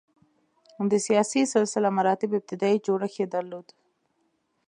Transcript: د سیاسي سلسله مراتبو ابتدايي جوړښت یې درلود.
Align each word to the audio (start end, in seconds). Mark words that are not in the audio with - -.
د 0.91 0.93
سیاسي 1.07 1.41
سلسله 1.53 1.89
مراتبو 1.97 2.35
ابتدايي 2.39 2.77
جوړښت 2.85 3.17
یې 3.21 3.25
درلود. 3.33 3.67